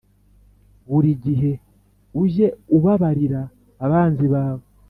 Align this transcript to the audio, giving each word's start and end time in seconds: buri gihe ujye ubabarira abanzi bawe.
buri 0.89 1.11
gihe 1.25 1.51
ujye 2.21 2.47
ubabarira 2.77 3.41
abanzi 3.85 4.25
bawe. 4.33 4.65